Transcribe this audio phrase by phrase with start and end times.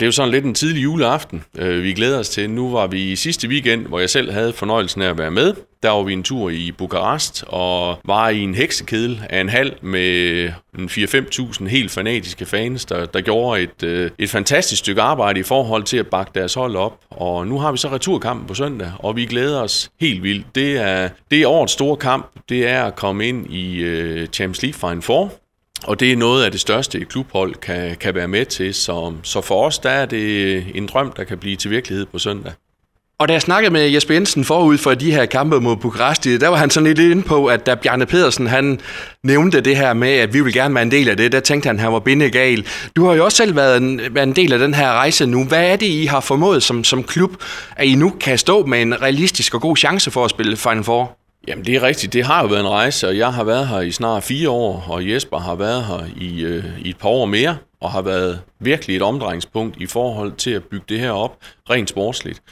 [0.00, 2.50] Det er jo sådan lidt en tidlig juleaften, øh, vi glæder os til.
[2.50, 5.54] Nu var vi i sidste weekend, hvor jeg selv havde fornøjelsen af at være med.
[5.82, 9.72] Der var vi en tur i Bukarest og var i en heksekedel af en halv
[9.82, 10.48] med
[10.78, 15.82] 4-5.000 helt fanatiske fans, der, der gjorde et, øh, et fantastisk stykke arbejde i forhold
[15.82, 17.00] til at bakke deres hold op.
[17.10, 20.46] Og nu har vi så returkampen på søndag, og vi glæder os helt vildt.
[20.54, 22.30] Det er, det er årets store kamp.
[22.48, 25.32] Det er at komme ind i øh, Champions League Final Four.
[25.86, 28.74] Og det er noget af det største, et klubhold kan, kan være med til.
[28.74, 32.18] Så, så for os, der er det en drøm, der kan blive til virkelighed på
[32.18, 32.52] søndag.
[33.18, 36.48] Og da jeg snakkede med Jesper Jensen forud for de her kampe mod Bukaresti, der
[36.48, 38.80] var han sådan lidt inde på, at da Bjarne Pedersen han
[39.22, 41.66] nævnte det her med, at vi vil gerne være en del af det, der tænkte
[41.66, 42.66] han, at han var bindegal.
[42.96, 45.44] Du har jo også selv været en, været en del af den her rejse nu.
[45.44, 47.30] Hvad er det, I har formået som, som klub,
[47.76, 50.84] at I nu kan stå med en realistisk og god chance for at spille Final
[50.84, 51.25] Four?
[51.48, 53.80] Jamen det er rigtigt, det har jo været en rejse, og jeg har været her
[53.80, 57.26] i snart fire år, og Jesper har været her i, øh, i et par år
[57.26, 61.38] mere, og har været virkelig et omdrejningspunkt i forhold til at bygge det her op
[61.70, 62.42] rent sportsligt.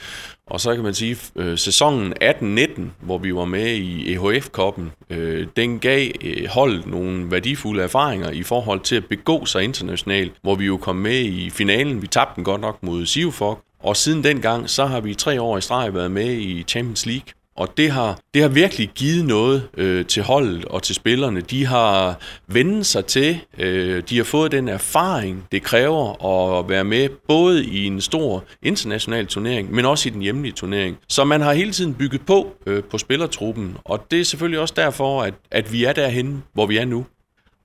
[0.47, 5.47] Og så kan man sige, øh, sæsonen 18-19, hvor vi var med i EHF-koppen, øh,
[5.55, 10.55] den gav øh, holdet nogle værdifulde erfaringer i forhold til at begå sig internationalt, hvor
[10.55, 12.01] vi jo kom med i finalen.
[12.01, 15.57] Vi tabte den godt nok mod Sivfok, og siden dengang, så har vi tre år
[15.57, 17.33] i streg været med i Champions League.
[17.57, 21.41] Og det har, det har virkelig givet noget øh, til holdet og til spillerne.
[21.41, 26.25] De har vendt sig til, øh, de har fået den erfaring, det kræver
[26.59, 30.97] at være med både i en stor international turnering, men også i den hjemlige turnering.
[31.09, 34.73] Så man har hele tiden bygget på øh, på spillertruppen, og det er selvfølgelig også
[34.77, 37.05] derfor, at, at vi er derhen, hvor vi er nu.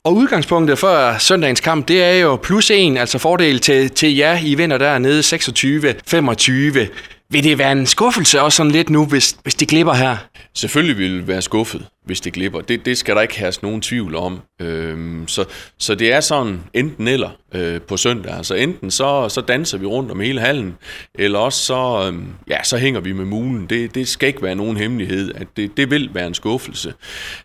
[0.05, 4.39] Og udgangspunktet for søndagens kamp, det er jo plus en, altså fordel til, til jer.
[4.45, 6.89] I vinder dernede 26-25.
[7.33, 10.17] Vil det være en skuffelse også sådan lidt nu, hvis, hvis det glipper her?
[10.55, 12.61] Selvfølgelig vil det være skuffet, hvis det glipper.
[12.61, 14.41] Det, det skal der ikke have nogen tvivl om.
[14.61, 15.45] Øhm, så,
[15.79, 18.37] så det er sådan enten eller øh, på søndag.
[18.37, 20.77] Altså enten så, så danser vi rundt om hele hallen,
[21.15, 23.67] eller også så, øhm, ja, så hænger vi med mulen.
[23.67, 26.95] Det, det skal ikke være nogen hemmelighed, at det, det vil være en skuffelse.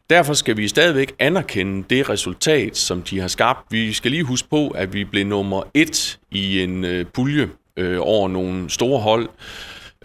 [0.10, 3.60] Derfor skal vi stadigvæk anerkende det resultat, som de har skabt.
[3.72, 7.98] Vi skal lige huske på, at vi blev nummer et i en øh, pulje øh,
[8.02, 9.30] over nogle store hold.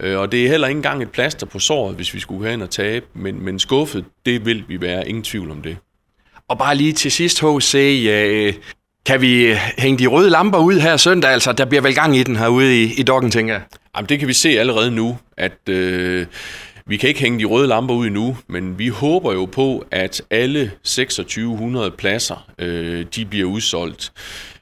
[0.01, 2.53] Øh, og det er heller ikke engang et plaster på såret, hvis vi skulle have
[2.53, 5.77] ind og tabe, men, men skuffet, det vil vi være, ingen tvivl om det.
[6.47, 8.53] Og bare lige til sidst, H.C., øh,
[9.05, 11.31] kan vi hænge de røde lamper ud her søndag?
[11.31, 13.63] Altså, der bliver vel gang i den herude i, i dokken, tænker jeg.
[13.95, 16.25] Jamen, det kan vi se allerede nu, at øh,
[16.91, 20.21] vi kan ikke hænge de røde lamper ud endnu, men vi håber jo på, at
[20.29, 24.11] alle 2600 pladser, øh, de bliver udsolgt.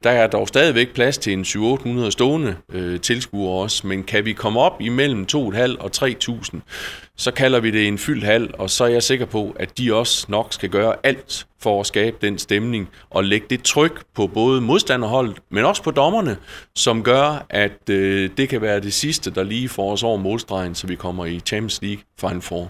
[0.04, 4.34] Der er dog stadigvæk plads til en 700-800 stående øh, tilskuere også, men kan vi
[4.34, 6.58] komme op imellem 2.500 og 3.000,
[7.20, 9.96] så kalder vi det en fyldt hal, og så er jeg sikker på, at de
[9.96, 14.28] også nok skal gøre alt for at skabe den stemning og lægge det tryk på
[14.28, 16.38] både modstanderholdet, men også på dommerne,
[16.76, 20.76] som gør, at øh, det kan være det sidste, der lige får os over målstregen,
[20.76, 22.68] så vi kommer i Champions League Final Four.